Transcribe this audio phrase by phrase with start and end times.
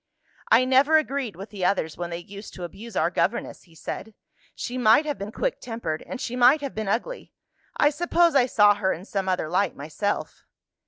[0.51, 4.15] "I never agreed with the others when they used to abuse our governess," he said.
[4.55, 7.33] "She might have been quick tempered, and she might have been ugly
[7.77, 10.43] I suppose I saw her in some other light myself."